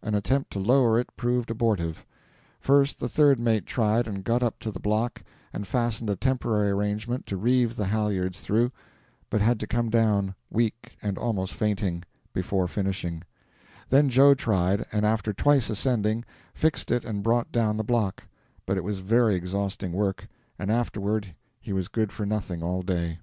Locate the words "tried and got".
3.66-4.42